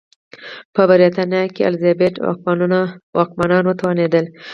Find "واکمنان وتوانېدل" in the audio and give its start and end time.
3.17-4.25